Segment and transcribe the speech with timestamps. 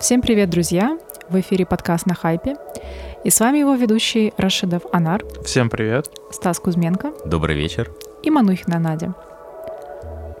[0.00, 0.98] Всем привет, друзья!
[1.28, 2.56] В эфире подкаст «На хайпе».
[3.24, 6.08] И с вами его ведущий Рашидов Анар, Всем привет.
[6.30, 7.90] Стас Кузьменко Добрый вечер.
[8.22, 9.14] и Манухина Надя.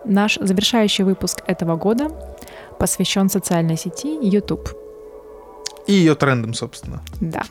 [0.04, 2.08] Наш завершающий выпуск этого года
[2.78, 4.70] посвящен социальной сети YouTube.
[5.86, 7.02] И ее трендом, собственно.
[7.20, 7.42] Да.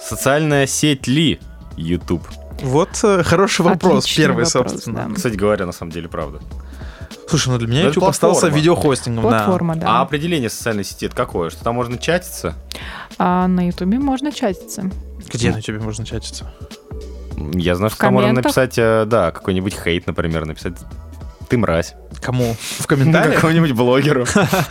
[0.00, 1.40] Социальная сеть ли
[1.76, 2.22] YouTube?
[2.62, 5.08] Вот э, хороший вопрос, Отличный первый, вопрос, собственно.
[5.08, 5.14] да.
[5.14, 6.40] Кстати говоря, на самом деле, правда.
[7.28, 8.32] Слушай, ну для меня YouTube платформа.
[8.36, 9.30] остался видеохостингом, да.
[9.30, 10.00] Платформа, А да.
[10.00, 11.50] определение социальной сети это какое?
[11.50, 12.54] Что там можно чатиться?
[13.18, 14.90] А на YouTube можно чатиться.
[15.32, 16.52] Где на тебе можно чатиться?
[17.54, 20.74] Я знаю, что В там можно написать, э, да, какой-нибудь хейт, например, написать
[21.48, 21.94] ты мразь.
[22.20, 22.54] Кому?
[22.78, 23.36] В комментариях?
[23.36, 24.24] Какому-нибудь блогеру.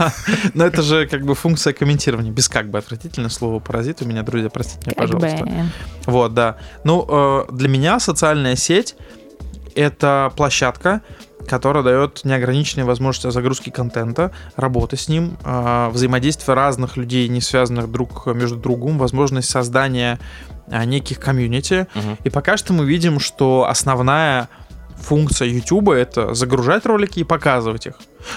[0.54, 2.32] Но это же как бы функция комментирования.
[2.32, 5.20] Без как бы отвратительное слово паразит у меня, друзья, простите меня, Как бы.
[5.20, 5.70] пожалуйста.
[6.06, 6.58] Вот, да.
[6.84, 8.96] Ну, э, для меня социальная сеть—
[9.76, 11.02] это площадка,
[11.48, 17.92] которая дает неограниченные возможности загрузки контента, работы с ним, э, взаимодействия разных людей, не связанных
[17.92, 20.20] друг между другом, возможность создания
[20.68, 21.88] э, неких комьюнити.
[21.96, 22.18] Мгм.
[22.24, 24.50] И пока что мы видим, что основная
[24.98, 27.96] функция YouTube это загружать ролики и показывать их.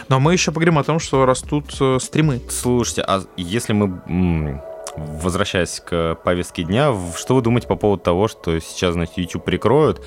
[0.08, 2.40] Но мы еще поговорим о том, что растут э, стримы.
[2.50, 4.60] Слушайте, а если мы,
[4.96, 10.00] возвращаясь к повестке дня, что вы думаете по поводу того, что сейчас, значит, YouTube прикроют,
[10.00, 10.04] а,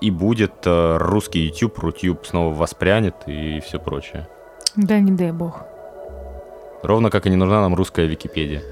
[0.00, 4.28] и будет э, русский YouTube, Рутюб снова воспрянет и все прочее?
[4.76, 5.62] Да не дай бог.
[6.82, 8.62] Ровно как и не нужна нам русская Википедия.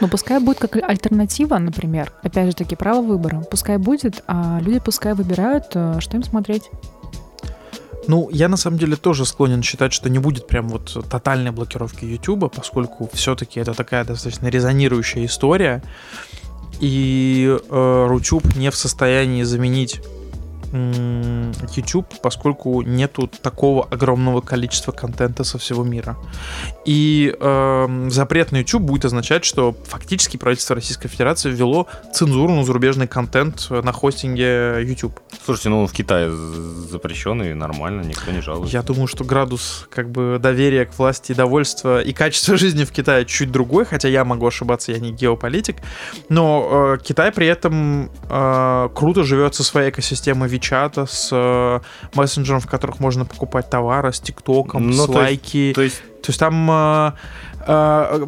[0.00, 2.12] Ну, пускай будет как альтернатива, например.
[2.22, 3.40] Опять же таки, право выбора.
[3.50, 6.70] Пускай будет, а люди пускай выбирают, э, что им смотреть.
[8.08, 12.06] Ну, я на самом деле тоже склонен считать, что не будет прям вот тотальной блокировки
[12.06, 15.82] YouTube, поскольку все-таки это такая достаточно резонирующая история.
[16.80, 20.00] И э, Рутюб не в состоянии заменить
[20.72, 26.16] YouTube, поскольку нету такого огромного количества контента со всего мира.
[26.84, 32.64] И эм, запрет на YouTube будет означать, что фактически правительство Российской Федерации ввело цензуру на
[32.64, 35.20] зарубежный контент э, на хостинге YouTube.
[35.44, 38.76] Слушайте, ну он в Китае запрещен и нормально, никто не жалуется.
[38.76, 43.24] Я думаю, что градус как бы доверия к власти довольства и качество жизни в Китае
[43.24, 45.76] чуть другой, хотя я могу ошибаться, я не геополитик.
[46.28, 51.80] Но э, Китай при этом э, круто живет со своей экосистемой Вичата, с э,
[52.14, 55.72] мессенджером, в которых можно покупать товары, с ТикТоком, Ну, с то есть- лайки.
[55.74, 57.12] То есть, То есть там, э,
[57.66, 58.26] э,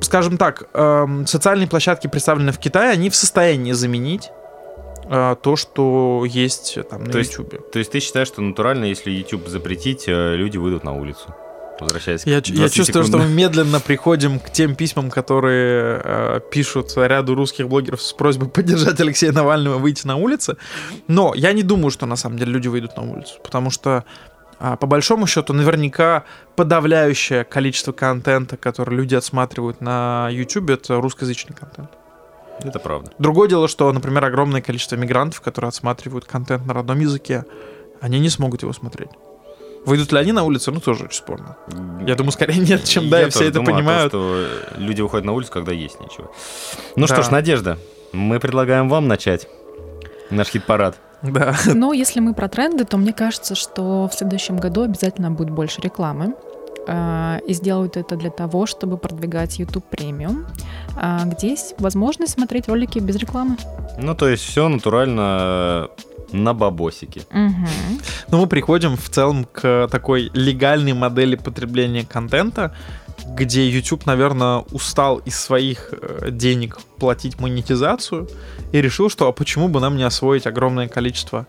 [0.00, 4.30] скажем так, э, социальные площадки, представленные в Китае, они в состоянии заменить
[5.42, 7.70] то, что есть там на То есть- YouTube.
[7.72, 11.34] то есть ты считаешь, что натурально, если YouTube запретить, люди выйдут на улицу?
[11.82, 13.28] Возвращаясь Я, к я чувствую, что 20-секундному.
[13.28, 19.00] мы медленно приходим к тем письмам, которые э, пишут ряду русских блогеров с просьбой поддержать
[19.00, 20.56] Алексея Навального выйти на улицы.
[21.08, 24.04] Но я не думаю, что на самом деле люди выйдут на улицу, потому что
[24.58, 31.56] а, по большому счету наверняка подавляющее количество контента, который люди отсматривают на YouTube, это русскоязычный
[31.56, 31.90] контент.
[32.60, 33.10] Это правда.
[33.18, 37.44] Другое дело, что, например, огромное количество мигрантов, которые отсматривают контент на родном языке,
[38.00, 39.10] они не смогут его смотреть.
[39.84, 41.56] Выйдут ли они на улицу, ну тоже очень спорно.
[42.06, 44.12] Я думаю, скорее нет, чем да, Я и все это думаю о том, понимают.
[44.12, 44.46] что
[44.78, 46.30] люди выходят на улицу, когда есть нечего.
[46.96, 47.14] Ну Да.
[47.14, 47.78] что ж, Надежда,
[48.12, 49.48] мы предлагаем вам начать
[50.30, 50.96] наш хит-парад.
[51.22, 51.54] Да.
[51.74, 55.80] Но если мы про тренды, то мне кажется, что в следующем году обязательно будет больше
[55.80, 56.34] рекламы.
[56.88, 60.46] А, И сделают это для того, чтобы продвигать YouTube премиум,
[60.96, 63.56] а, где есть возможность смотреть ролики без рекламы.
[63.98, 65.88] Ну, то есть все натурально
[66.32, 67.22] на бабосике.
[67.30, 68.00] Мгм.
[68.28, 72.74] Но мы приходим в целом к такой легальной модели потребления контента,
[73.26, 78.28] где YouTube, наверное, устал из своих э, денег платить монетизацию
[78.72, 81.46] и решил, что а почему бы нам не освоить огромное количество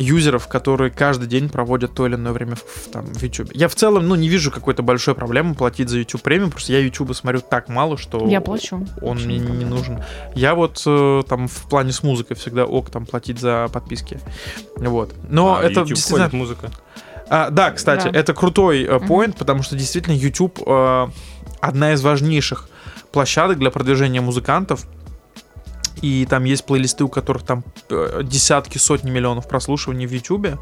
[0.00, 3.50] юзеров, которые каждый день проводят то или иное время в, в, там, в YouTube.
[3.52, 6.78] Я в целом, ну, не вижу какой-то большой проблемы платить за YouTube премиум, просто я
[6.80, 8.86] YouTube смотрю так мало, что Я плачу.
[9.02, 10.02] он мне не не нужен.
[10.34, 14.20] Я вот э, там в плане с музыкой всегда ок там платить за подписки.
[14.76, 15.12] Вот.
[15.28, 16.24] Но А, это YouTube действительно...
[16.24, 16.70] ходит музыка.
[17.28, 18.18] А, да, кстати, Да.
[18.18, 21.06] это крутой э, поинт, потому что действительно YouTube э,
[21.60, 22.68] одна из важнейших
[23.12, 24.86] площадок для продвижения музыкантов.
[26.02, 30.58] И там есть плейлисты, у которых там э, десятки, сотни миллионов прослушиваний в YouTube.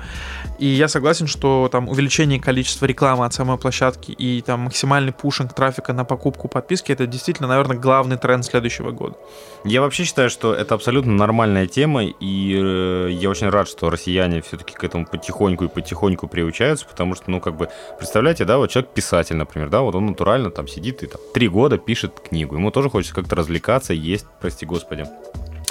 [0.59, 5.55] И я согласен, что там увеличение количества рекламы от самой площадки и там максимальный пушинг
[5.55, 9.17] трафика на покупку подписки это действительно, наверное, главный тренд следующего года.
[9.65, 14.41] Я вообще считаю, что это абсолютно нормальная тема, и э, я очень рад, что россияне
[14.43, 17.69] все-таки к этому потихоньку и потихоньку приучаются, потому что, ну, как бы,
[17.99, 21.49] представляете, да, вот человек писатель, например, да, вот он натурально там сидит и там три
[21.49, 25.07] года пишет книгу, ему тоже хочется как-то развлекаться, есть, прости господи.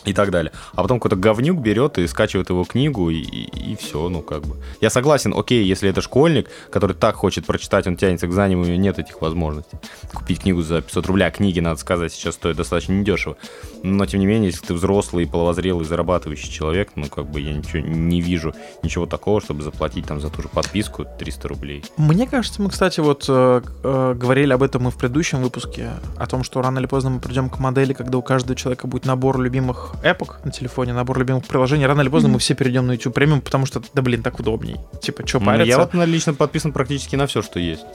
[0.07, 0.51] И так далее.
[0.73, 4.43] А потом какой-то говнюк берет и скачивает его книгу, и, и, и все, ну как
[4.43, 4.55] бы.
[4.81, 8.65] Я согласен, окей, если это школьник, который так хочет прочитать, он тянется к знаниям, у
[8.65, 9.77] него нет этих возможностей.
[10.13, 13.35] Купить книгу за 500 рублей, а книги, надо сказать, сейчас стоят достаточно недешево.
[13.83, 17.79] Но, тем не менее, если ты взрослый, половозрелый, зарабатывающий человек, ну как бы я ничего
[17.79, 18.53] не вижу,
[18.83, 21.83] ничего такого, чтобы заплатить там за ту же подписку 300 рублей.
[21.97, 26.25] Мне кажется, мы, кстати, вот э, э, говорили об этом и в предыдущем выпуске, о
[26.27, 29.39] том, что рано или поздно мы придем к модели, когда у каждого человека будет набор
[29.39, 31.85] любимых эпок на телефоне, набор любимых приложений.
[31.85, 32.31] Рано или поздно mm-hmm.
[32.31, 34.77] мы все перейдем на YouTube премиум, потому что, да блин, так удобней.
[35.01, 35.65] Типа, что париться?
[35.65, 37.85] Ну, я вот лично подписан практически на все, что есть.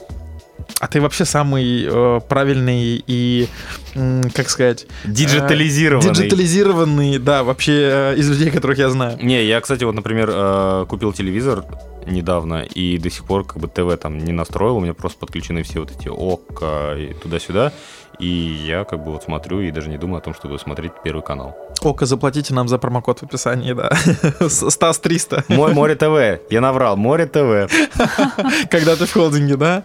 [0.79, 3.47] А ты вообще самый э, правильный и,
[3.95, 4.85] э, как сказать...
[5.05, 6.09] Диджитализированный.
[6.09, 9.17] Э, диджитализированный, да, вообще э, из людей, которых я знаю.
[9.21, 11.63] Не, я, кстати, вот, например, э, купил телевизор
[12.05, 15.63] недавно и до сих пор как бы ТВ там не настроил, у меня просто подключены
[15.63, 16.63] все вот эти ОК
[16.97, 17.71] и туда-сюда.
[18.19, 21.23] И я как бы вот смотрю и даже не думаю о том, чтобы смотреть Первый
[21.23, 21.57] канал.
[21.81, 23.91] Око, заплатите нам за промокод в описании, да.
[24.49, 25.45] Стас 300.
[25.47, 26.41] Мой Море ТВ.
[26.51, 26.95] Я наврал.
[26.95, 27.71] Море ТВ.
[28.69, 29.83] Когда ты в холдинге, да?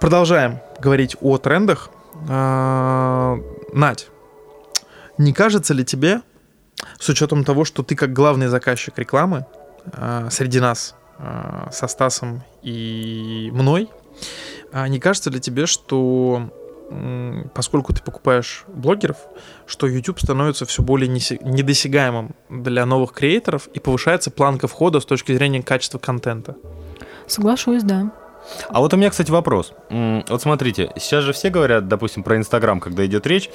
[0.00, 1.90] Продолжаем говорить о трендах.
[2.28, 3.38] А,
[3.72, 4.08] Надь,
[5.18, 6.20] не кажется ли тебе,
[6.98, 9.46] с учетом того, что ты как главный заказчик рекламы
[9.92, 13.88] а, среди нас а, со Стасом и мной,
[14.88, 16.50] не кажется ли тебе, что
[17.54, 19.16] поскольку ты покупаешь блогеров,
[19.66, 25.32] что YouTube становится все более недосягаемым для новых креаторов и повышается планка входа с точки
[25.32, 26.56] зрения качества контента.
[27.26, 28.12] Соглашусь, да.
[28.68, 29.72] А вот у меня, кстати, вопрос.
[29.90, 33.50] Вот смотрите, сейчас же все говорят, допустим, про Инстаграм, когда идет речь,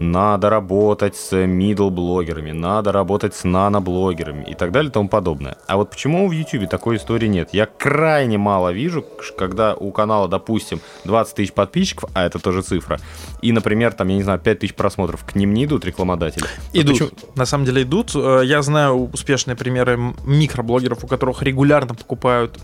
[0.00, 5.56] надо работать с middle-блогерами, надо работать с нано-блогерами и так далее и тому подобное.
[5.66, 7.50] А вот почему в Ютубе такой истории нет?
[7.52, 9.04] Я крайне мало вижу,
[9.36, 12.98] когда у канала, допустим, 20 тысяч подписчиков, а это тоже цифра,
[13.42, 16.46] и, например, там, я не знаю, 5 тысяч просмотров, к ним не идут рекламодатели?
[16.72, 16.92] Идут.
[16.92, 17.10] Почему?
[17.34, 18.12] На самом деле идут.
[18.14, 22.58] Э, я знаю успешные примеры микроблогеров, у которых регулярно покупают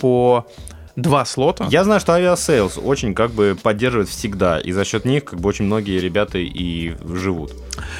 [0.00, 0.46] по
[1.00, 1.66] два слота.
[1.70, 5.48] Я знаю, что Aviasales очень как бы поддерживает всегда, и за счет них как бы
[5.48, 7.52] очень многие ребята и живут.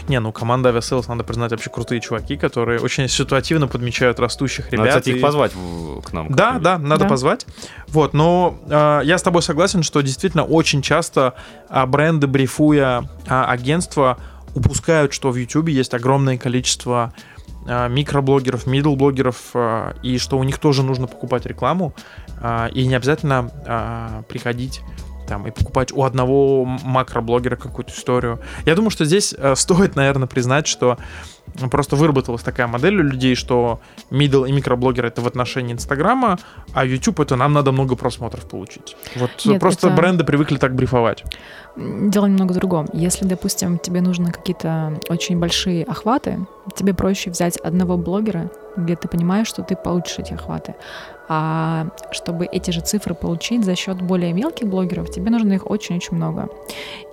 [0.08, 4.87] Не, ну команда Aviasales, надо признать, вообще крутые чуваки, которые очень ситуативно подмечают растущих ребят.
[4.87, 5.17] Надо, кстати, и...
[5.17, 6.29] их позвать в, к нам.
[6.31, 7.08] Да, да, надо да.
[7.08, 7.47] позвать.
[7.88, 11.35] Вот, но э, я с тобой согласен, что действительно очень часто
[11.69, 14.19] э, бренды, брифуя э, агентства,
[14.55, 17.12] упускают, что в YouTube есть огромное количество
[17.67, 21.94] а, микроблогеров, мидл-блогеров, а, и что у них тоже нужно покупать рекламу,
[22.73, 24.83] и не обязательно приходить
[25.29, 28.41] там и покупать у одного макроблогера какую-то историю.
[28.67, 30.99] Я думаю, что здесь стоит, наверное, признать, что
[31.71, 36.39] просто выработалась такая модель у людей, что middle и микроблогер это в отношении Инстаграма,
[36.73, 38.97] а YouTube это нам надо много просмотров получить.
[39.17, 39.97] Вот Нет, просто это...
[39.97, 41.25] бренды привыкли так брифовать.
[41.77, 42.87] Дело немного в другом.
[42.93, 49.09] Если, допустим, тебе нужны какие-то очень большие охваты, тебе проще взять одного блогера, где ты
[49.09, 50.75] понимаешь, что ты получишь эти охваты.
[51.33, 56.17] А чтобы эти же цифры получить за счет более мелких блогеров, тебе нужно их очень-очень
[56.17, 56.49] много.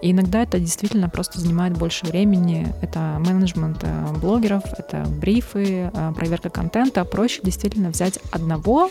[0.01, 2.67] И иногда это действительно просто занимает больше времени.
[2.81, 7.03] Это менеджмент э, блогеров, это брифы, э, проверка контента.
[7.05, 8.89] Проще действительно взять одного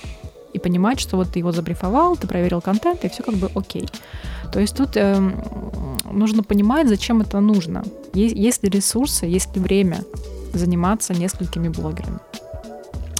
[0.52, 3.88] и понимать, что вот ты его забрифовал, ты проверил контент, и все как бы окей.
[4.52, 5.19] То есть тут э,
[6.11, 7.84] нужно понимать, зачем это нужно.
[8.14, 10.05] Есть, есть ли ресурсы, есть ли время
[10.52, 12.19] заниматься несколькими блогерами.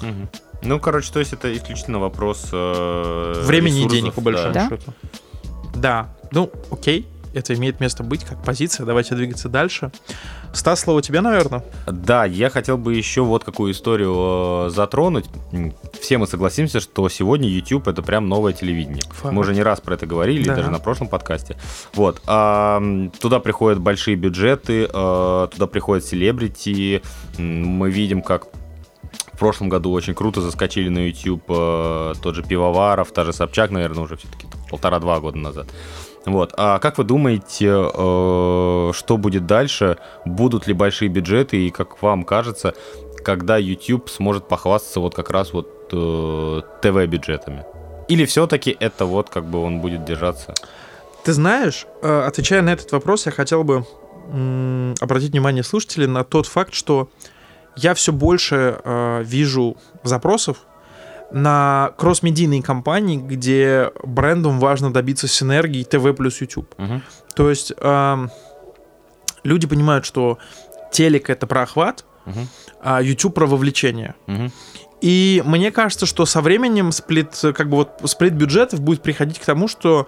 [0.01, 0.29] Угу.
[0.63, 4.69] Ну, короче, то есть это исключительно вопрос э, времени и денег, по большому да.
[4.69, 4.93] счету.
[5.75, 8.87] Да, ну, окей это имеет место быть как позиция.
[8.87, 9.91] Давайте двигаться дальше.
[10.53, 11.63] Стас, слово тебе, наверное.
[11.87, 15.27] Да, я хотел бы еще вот какую историю э, затронуть.
[16.01, 19.03] Все мы согласимся, что сегодня YouTube это прям новое телевидение.
[19.11, 19.35] Факт.
[19.35, 20.57] Мы уже не раз про это говорили, да.
[20.57, 21.57] даже на прошлом подкасте.
[21.93, 22.23] Вот.
[22.27, 22.83] А,
[23.21, 27.03] туда приходят большие бюджеты, а, туда приходят селебрити.
[27.37, 28.47] Мы видим, как
[29.37, 33.71] в прошлом году очень круто заскочили на YouTube э, тот же Пивоваров, та же Собчак,
[33.71, 35.67] наверное, уже все-таки полтора-два года назад.
[36.27, 36.53] Вот.
[36.57, 39.97] А как вы думаете, э, что будет дальше?
[40.25, 41.69] Будут ли большие бюджеты?
[41.69, 42.75] И как вам кажется,
[43.25, 47.65] когда YouTube сможет похвастаться вот как раз вот э, ТВ-бюджетами?
[48.09, 50.53] Или все-таки это вот как бы он будет держаться?
[51.23, 53.87] Ты знаешь, э, отвечая на этот вопрос, я хотел бы
[55.01, 57.09] обратить внимание слушателей на тот факт, что
[57.77, 58.77] я все больше
[59.25, 60.57] вижу запросов
[61.31, 66.75] на кросс-медийные компании, где брендам важно добиться синергии ТВ плюс YouTube.
[66.79, 67.01] Угу.
[67.35, 68.29] То есть э,
[69.43, 70.39] люди понимают, что
[70.93, 72.41] телек это про охват, угу.
[72.81, 74.15] а YouTube про вовлечение.
[74.27, 74.51] Угу.
[75.01, 79.45] И мне кажется, что со временем сплит, как бы вот сплит бюджетов будет приходить к
[79.45, 80.07] тому, что,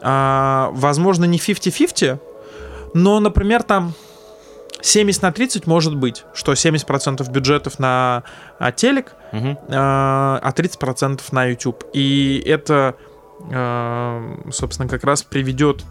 [0.00, 2.18] э, возможно, не 50-50,
[2.94, 3.94] но, например, там
[4.82, 8.22] 70 на 30 может быть, что 70% бюджетов на
[8.58, 9.58] а, телек, Мгм.
[9.70, 11.84] а а 30% на YouTube.
[11.92, 12.94] И это,
[13.52, 15.84] а, собственно, как раз приведет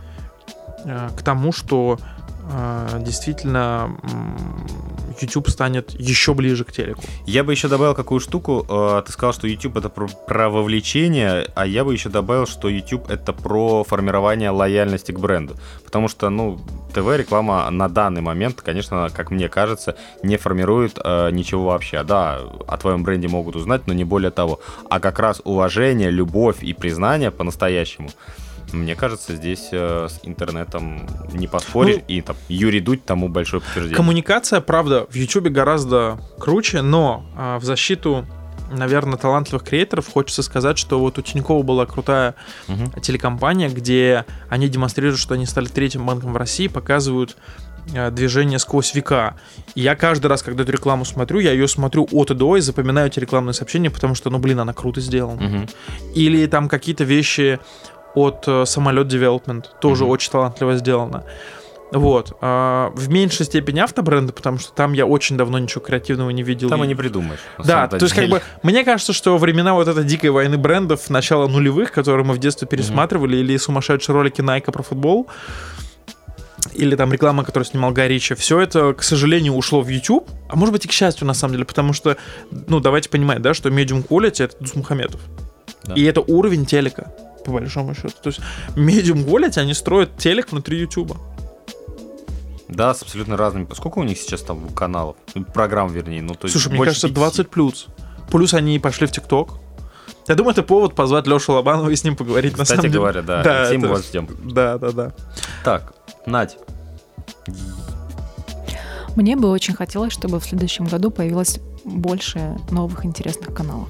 [0.86, 2.00] а, к тому, что
[2.52, 3.96] а, действительно
[5.22, 7.02] YouTube станет еще ближе к телеку.
[7.26, 8.66] Я бы еще добавил какую штуку.
[8.70, 12.70] э, Ты сказал, что YouTube это про, про вовлечение, а я бы еще добавил, что
[12.70, 15.56] YouTube это про формирование лояльности к бренду.
[15.86, 16.60] Потому что, ну,
[16.94, 22.04] ТВ-реклама на данный момент, конечно, как мне кажется, не формирует э, ничего вообще.
[22.04, 24.60] Да, о твоем бренде могут узнать, но не более того.
[24.90, 28.10] А как раз уважение, любовь и признание по-настоящему.
[28.72, 33.62] Мне кажется, здесь э, с интернетом не поспоришь, Ну, и там Юрий Дудь тому большое
[33.62, 33.96] подтверждение.
[33.98, 38.26] Коммуникация, правда, в YouTube гораздо круче, но а, в защиту,
[38.72, 42.36] наверное, талантливых креаторов хочется сказать, что вот у Тинькова была крутая
[42.68, 42.92] Мгм.
[43.02, 47.36] телекомпания, где они демонстрируют, что они стали третьим банком в России, показывают
[47.94, 49.36] э, движение сквозь века.
[49.74, 52.62] И я каждый раз, когда эту рекламу смотрю, я ее смотрю от и до и
[52.62, 55.42] запоминаю эти рекламные сообщения, потому что, ну, блин, она круто сделана.
[55.42, 55.68] Мгм.
[56.14, 57.60] Или там какие-то вещи
[58.16, 60.12] от э, самолет Development, тоже Мгм.
[60.12, 61.24] очень талантливо сделано.
[61.92, 62.38] Вот.
[62.42, 66.70] А, в меньшей степени автобренды, потому что там я очень давно ничего креативного не видел.
[66.70, 67.40] Там И- не придумаешь.
[67.58, 71.48] да, то есть как бы мне кажется, что времена вот этой дикой войны брендов начала
[71.48, 75.28] нулевых, которые мы в детстве пересматривали, или сумасшедшие ролики Nike про футбол,
[76.74, 80.56] или там реклама, которую снимал Гай Ричи, все это, к сожалению, ушло в YouTube, а
[80.56, 82.18] может быть и к счастью, на самом деле, потому что,
[82.52, 85.22] ну, давайте понимать, да, что medium quality— это Дусмухаметов.
[85.86, 85.94] Да.
[85.96, 87.12] И это уровень телека,
[87.50, 88.14] по большому счету.
[88.22, 88.40] То есть
[88.76, 91.18] medium quality, они строят телек внутри YouTube.
[92.68, 93.68] Да, с абсолютно разными.
[93.74, 95.16] Сколько у них сейчас там каналов?
[95.34, 96.22] Ну, Программ, вернее.
[96.22, 97.16] Ну, то есть Слушай, мне кажется, 50.
[97.16, 97.88] 20 плюс.
[98.32, 99.54] Плюс они пошли в ТикТок.
[100.28, 103.00] Я думаю, это повод позвать Лешу Лобанова и с ним поговорить на Кстати самом деле.
[103.00, 103.42] говоря, да.
[103.44, 104.28] Да, мы это- вас ждем.
[104.44, 105.12] Да, да, да.
[105.64, 105.94] Так,
[106.28, 106.58] Надь.
[109.16, 113.90] Мне бы очень хотелось, чтобы в следующем году появилось больше новых интересных каналов.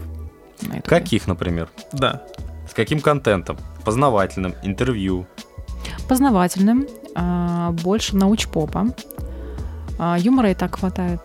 [0.61, 0.81] на.
[0.81, 1.69] Каких, например?
[1.91, 2.23] Да.
[2.69, 3.57] С каким контентом?
[3.83, 5.25] Познавательным, интервью.
[6.07, 8.87] Познавательным, а, больше научпопа.
[9.97, 11.19] А, Юмора и так хватает.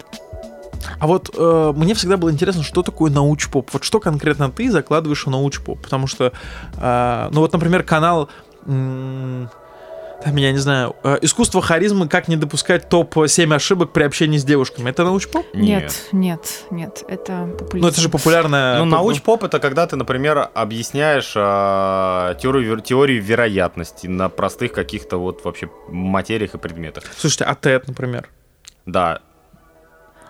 [0.98, 3.70] А вот э, мне всегда было интересно, что такое научпоп.
[3.72, 5.80] Вот что конкретно ты закладываешь в научпоп?
[5.80, 6.32] Потому что,
[6.76, 8.28] э, ну вот, например, канал...
[8.66, 9.48] м,
[10.24, 14.44] там, я не знаю, э, искусство харизмы, как не допускать топ-7 ошибок при общении с
[14.44, 14.88] девушками.
[14.90, 15.46] Это научпоп?
[15.54, 17.86] Нет, нет, нет, это популизм.
[17.86, 18.78] Ну, это же популярная...
[18.78, 25.18] Ну, поп- научпоп это когда ты, например, объясняешь а, теорию, теорию вероятности на простых каких-то
[25.18, 27.04] вот вообще материях и предметах.
[27.16, 28.28] Слушайте, а TED, например?
[28.86, 29.20] Да,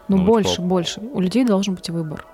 [0.08, 0.26] Ну, научпоп.
[0.34, 1.00] больше, больше.
[1.00, 2.24] У людей должен быть выбор.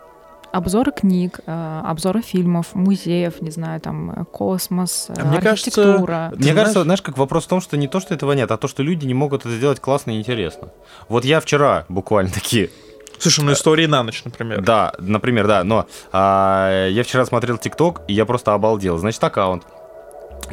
[0.52, 5.70] Обзоры книг, э, обзоры фильмов, музеев, не знаю, там, э, космос, э, А мне кажется,
[5.80, 6.30] архитектура.
[6.32, 8.56] Ты Мне кажется, знаешь, как вопрос в том, что не то, что этого нет, а
[8.56, 10.70] то, что люди не могут это сделать классно и интересно.
[11.08, 12.70] Вот я вчера буквально такие,
[13.20, 14.62] Слушай, ну истории на ночь, например.
[14.62, 18.96] да, например, да, но а, я вчера смотрел ТикТок, и я просто обалдел.
[18.98, 19.62] Значит, аккаунт,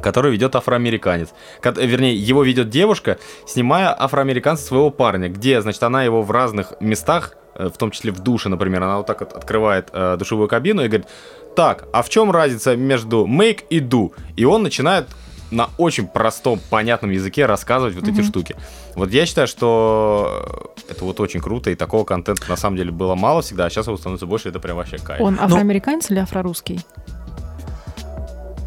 [0.02, 1.30] который ведет афроамериканец.
[1.62, 6.74] Ко- Вернее, его ведет девушка, снимая афроамериканца своего парня, где, значит, она его в разных
[6.82, 10.48] местах, э, в том числе в душе, например, она вот так вот открывает э, душевую
[10.48, 11.08] кабину и говорит,
[11.56, 14.12] так, а в чем разница между make и do?
[14.36, 15.08] И он начинает
[15.50, 18.24] на очень простом, понятном языке рассказывать вот эти Мгм.
[18.24, 18.56] штуки.
[18.96, 23.16] Вот я считаю, что это вот очень круто, и такого контента на самом деле было
[23.16, 25.22] мало всегда, а сейчас его становится больше, и это прям вообще кайф.
[25.22, 26.82] Он афроамериканец или афрорусский?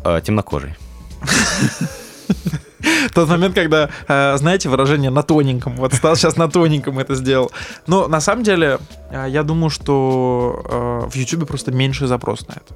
[0.04, 0.75] Э, темнокожий.
[3.14, 5.76] Тот момент, когда, э, знаете, выражение на тоненьком.
[5.76, 7.50] Вот стал сейчас на тоненьком это сделал.
[7.87, 8.78] Но на самом деле,
[9.10, 10.62] э, я думаю, что
[11.04, 12.75] э, в Ютубе просто меньше запрос на это.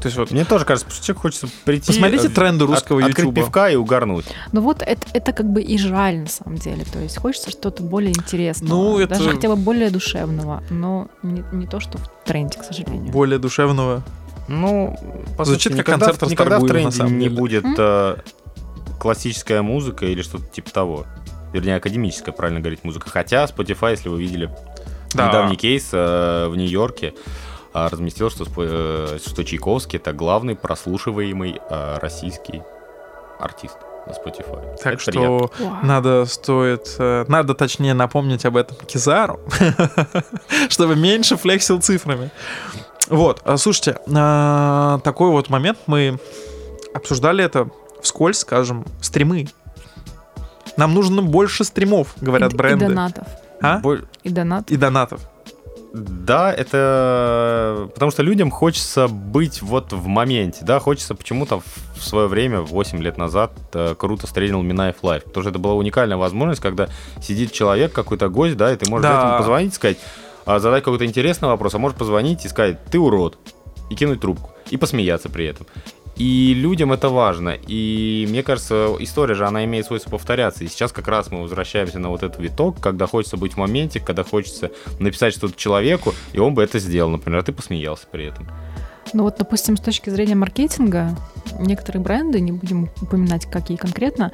[0.00, 1.86] То есть вот Мне тоже кажется, что человек хочется прийти...
[1.88, 3.40] посмотрите тренды от- русского открыть Ютуба.
[3.42, 4.26] пивка и угорнуть.
[4.52, 6.84] Ну вот это, это как бы и жаль на самом деле.
[6.92, 8.70] То есть хочется что-то более интересного.
[8.74, 10.62] Ну, это- Даже хотя бы более душевного.
[10.70, 13.10] Но не, не то, что в тренде, к сожалению.
[13.10, 14.02] Более душевного.
[14.48, 14.96] Ну,
[15.36, 17.36] по Звучит сути, как никогда, концерт никогда в тренде самом не деле.
[17.36, 18.16] будет э,
[18.98, 21.06] классическая музыка или что-то типа того.
[21.52, 23.08] Вернее, академическая, правильно говорить, музыка.
[23.10, 24.50] Хотя Spotify, если вы видели
[25.14, 25.28] Да.
[25.28, 27.14] недавний кейс э, в Нью-Йорке,
[27.74, 32.62] э, разместил, что, э, что Чайковский это главный прослушиваемый э, российский
[33.38, 33.76] артист
[34.06, 34.76] на Spotify.
[34.82, 35.80] Так Это что приятно.
[35.82, 39.40] Надо стоит, э, надо точнее напомнить об этом Кизару,
[40.68, 42.30] чтобы меньше флексил цифрами.
[43.08, 46.18] Вот, а, слушайте, а, такой вот момент мы
[46.92, 47.68] обсуждали это
[48.02, 49.48] вскользь, скажем, стримы.
[50.76, 52.84] Нам нужно больше стримов, говорят и, бренды.
[52.84, 53.26] И донатов.
[53.62, 53.82] А?
[54.22, 54.70] И донат.
[54.70, 55.20] И донатов.
[55.92, 61.62] Да, это потому что людям хочется быть вот в моменте, да, хочется почему-то
[61.96, 65.72] в свое время, 8 лет назад, э, круто встретил Минаев Live, потому что это была
[65.72, 66.88] уникальная возможность, когда
[67.22, 69.38] сидит человек, какой-то гость, да, и ты можешь Да.
[69.38, 69.96] позвонить и сказать,
[70.44, 73.38] а, задать какой-то интересный вопрос, а можешь позвонить и сказать, ты урод,
[73.88, 75.66] и кинуть трубку, и посмеяться при этом.
[76.16, 77.50] И людям это важно.
[77.66, 80.64] И мне кажется, история же, она имеет свойство повторяться.
[80.64, 84.00] И сейчас как раз мы возвращаемся на вот этот виток, когда хочется быть в моменте,
[84.00, 88.26] когда хочется написать что-то человеку, и он бы это сделал, например, а ты посмеялся при
[88.26, 88.48] этом.
[89.12, 91.10] Ну вот, допустим, с точки зрения маркетинга,
[91.60, 94.32] некоторые бренды, не будем упоминать, какие конкретно,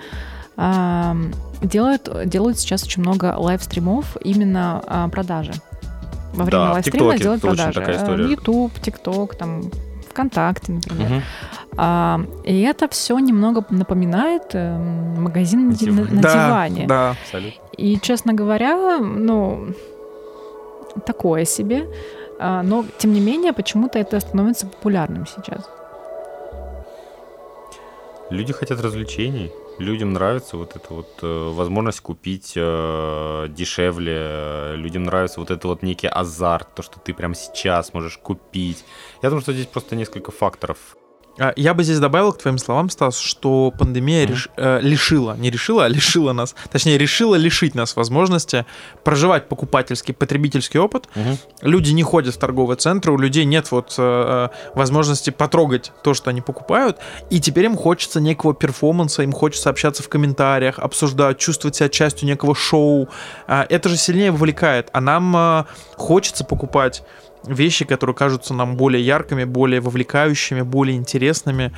[1.63, 5.53] делают, делают сейчас очень много лайвстримов именно а, продажи.
[6.35, 7.73] Во время Да, лайвстрима делают продажи.
[7.81, 8.25] такая Э, история.
[8.31, 9.71] YouTube, ТикТок, там,
[10.11, 11.09] ВКонтакте, например.
[11.11, 11.23] Мгм.
[11.77, 14.77] А, и это все немного напоминает э,
[15.19, 16.87] магазин на, ди- на- на да, диване.
[16.87, 17.11] да.
[17.11, 17.61] Абсолютно.
[17.77, 19.69] И, честно говоря, ну,
[21.07, 21.89] такое себе.
[22.39, 25.69] А, Но, тем не менее, почему-то это становится популярным сейчас.
[28.31, 29.51] Люди хотят развлечений.
[29.79, 34.75] Людям нравится вот эта вот э, возможность купить э, дешевле.
[34.77, 38.85] Людям нравится вот это вот некий азарт, то, что ты прямо сейчас можешь купить.
[39.23, 40.79] Я думаю, что здесь просто несколько факторов.
[41.39, 45.51] А, Я бы здесь добавил к твоим словам, Стас, что пандемия реш- э, лишила, не
[45.51, 48.67] решила, а лишила нас, точнее, решила лишить нас возможности
[49.03, 51.09] проживать покупательский, потребительский опыт.
[51.63, 56.13] Люди не ходят в торговые центры, у людей нет вот э, э, возможности потрогать то,
[56.13, 56.99] что они покупают,
[57.31, 62.27] и теперь им хочется некого перформанса, им хочется общаться в комментариях, обсуждать, чувствовать себя частью
[62.29, 63.09] некого шоу.
[63.47, 65.65] А, Это же сильнее вовлекает, а нам э,
[65.97, 67.03] хочется покупать
[67.47, 71.73] вещи, которые кажутся нам более яркими, более вовлекающими, более интересными.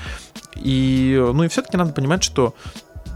[0.56, 2.54] И, ну и все-таки надо понимать, что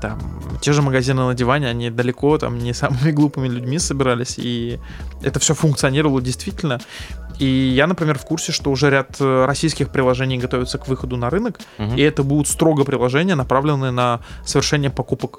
[0.01, 0.21] там
[0.61, 4.79] те же магазины на диване, они далеко там не самыми глупыми людьми собирались, и
[5.23, 6.81] это все функционировало действительно.
[7.39, 11.31] И я, например, в курсе, что уже ряд э, российских приложений готовятся к выходу на
[11.31, 11.97] рынок, Мгм.
[11.97, 15.39] и это будут строго приложения, направленные на совершение покупок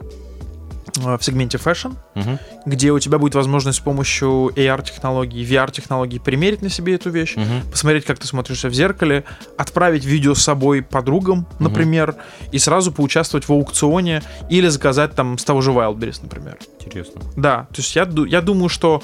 [0.96, 2.39] в сегменте fashion, Мгм.
[2.65, 7.69] где у тебя будет возможность с помощью AR-технологий, VR-технологий примерить на себе эту вещь, Мгм.
[7.72, 9.24] посмотреть, как ты смотришься в зеркале,
[9.58, 12.15] отправить видео с собой подругам, например,
[12.51, 16.58] и сразу поучаствовать в аукционе или заказать там с того же Wildberries, например.
[16.79, 17.22] Интересно.
[17.35, 19.01] Да, то есть я, я думаю, что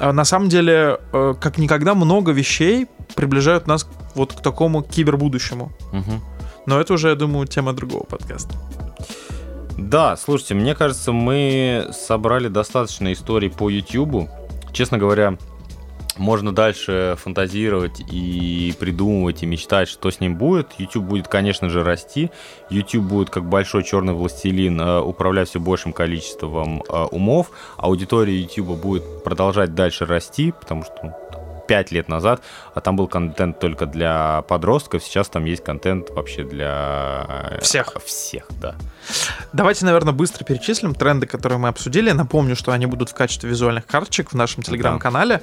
[0.00, 5.72] э, на самом деле э, как никогда много вещей приближают нас вот к такому кибербудущему.
[5.92, 6.20] Мгм.
[6.66, 8.54] Но это уже, я думаю, тема другого подкаста.
[9.78, 14.28] Да, слушайте, мне кажется, мы собрали достаточно историй по YouTube.
[14.72, 15.38] Честно говоря,
[16.16, 20.72] можно дальше фантазировать и придумывать и мечтать, что с ним будет.
[20.78, 22.30] YouTube будет, конечно же, расти.
[22.70, 27.52] YouTube будет как большой черный властелин э, управлять все большим количеством э, умов.
[27.76, 31.37] Аудитория YouTube будет продолжать дальше расти, потому что ну,
[31.68, 32.42] 5 лет назад,
[32.74, 37.94] а там был контент только для подростков, сейчас там есть контент вообще для э, Всех.
[38.04, 38.74] Всех, да.
[39.52, 42.10] Давайте, наверное, быстро перечислим тренды, которые мы обсудили.
[42.10, 45.42] Напомню, что они будут в качестве визуальных карточек в нашем телеграм-канале.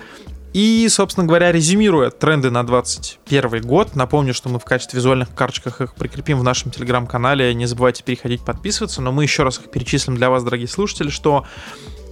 [0.54, 5.82] И, собственно говоря, резюмируя тренды на 2021 год, напомню, что мы в качестве визуальных карточках
[5.82, 7.54] их прикрепим в нашем телеграм-канале.
[7.54, 9.02] Не забывайте переходить, подписываться.
[9.02, 11.46] Но мы еще раз их перечислим для вас, дорогие слушатели, что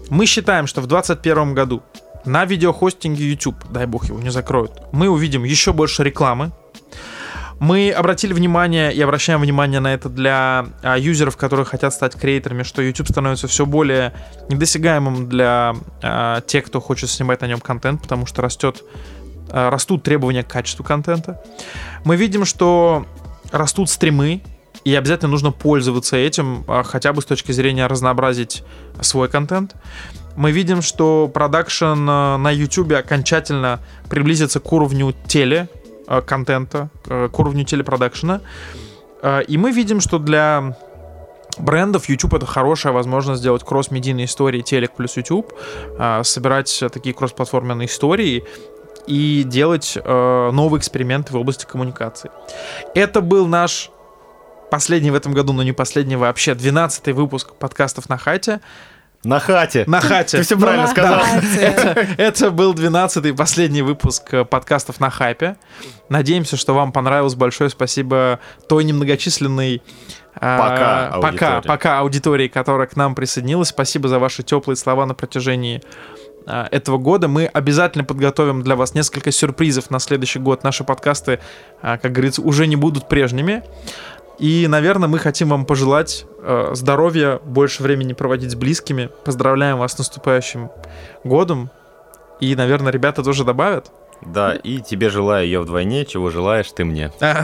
[0.09, 1.83] мы считаем, что в 2021 году
[2.25, 6.51] на видеохостинге YouTube, дай бог его не закроют, мы увидим еще больше рекламы,
[7.59, 12.63] мы обратили внимание и обращаем внимание на это для а, юзеров, которые хотят стать креаторами,
[12.63, 14.13] что YouTube становится все более
[14.49, 18.83] недосягаемым для а, тех, кто хочет снимать на нем контент, потому что растет,
[19.49, 21.41] а, растут требования к качеству контента.
[22.03, 23.05] Мы видим, что
[23.51, 24.41] растут стримы,
[24.83, 28.63] и обязательно нужно пользоваться этим, а, хотя бы с точки зрения разнообразить
[28.99, 29.75] свой контент.
[30.35, 35.67] Мы видим, что продакшн а, на YouTube окончательно приблизится к уровню теле,
[36.07, 38.41] э, контента, э, к уровню телепродакшена.
[39.21, 40.75] Э, И мы видим, что для
[41.59, 45.53] брендов YouTube это хорошая возможность сделать кросс-медийные истории телек плюс YouTube,
[45.99, 48.43] э, собирать э, такие кросс-платформенные истории
[49.05, 52.31] и делать э, новые эксперименты в области коммуникации.
[52.95, 53.91] Это был наш
[54.71, 58.59] последний в этом году, но не последний вообще, 12-й выпуск подкастов на хате.
[59.23, 59.85] На хате.
[59.87, 60.37] На хате.
[60.37, 61.21] Ты все правильно сказал.
[62.17, 65.55] Это был 12-й последний выпуск э, подкастов на хайпе.
[66.09, 67.35] Надеемся, что вам понравилось.
[67.35, 69.81] Большое спасибо той немногочисленной
[70.35, 71.67] а, Пока пока, аудитории.
[71.67, 73.69] пока аудитории, которая к нам присоединилась.
[73.69, 75.81] Спасибо за ваши теплые слова на протяжении
[76.45, 77.27] а, этого года.
[77.27, 80.63] Мы обязательно подготовим для вас несколько сюрпризов на следующий год.
[80.63, 81.39] Наши подкасты,
[81.81, 83.63] а, как говорится, уже не будут прежними.
[84.39, 89.09] И, наверное, мы хотим вам пожелать э, здоровья, больше времени проводить с близкими.
[89.25, 90.69] Поздравляем вас с наступающим
[91.23, 91.69] годом.
[92.39, 93.91] И, наверное, ребята тоже добавят.
[94.25, 97.11] Да, и тебе желаю ее вдвойне, чего желаешь ты мне.
[97.19, 97.43] А,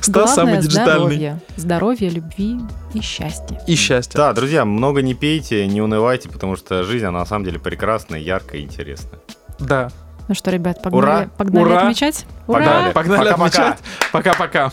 [0.00, 0.92] Стас самый диджитальный.
[0.94, 1.40] здоровье.
[1.56, 2.56] Здоровье, любви
[2.94, 3.60] и счастья.
[3.66, 4.16] И счастье.
[4.16, 8.18] Да, друзья, много не пейте, не унывайте, потому что жизнь, она на самом деле прекрасная,
[8.20, 9.20] яркая и интересная.
[9.58, 9.90] Да.
[10.28, 11.30] Ну что, ребят, погнали, Ура!
[11.36, 11.80] погнали Ура!
[11.82, 12.24] отмечать?
[12.46, 12.92] Погнали.
[12.92, 13.44] Погнали Пока-пока.
[13.44, 13.78] отмечать.
[14.12, 14.70] Пока-пока.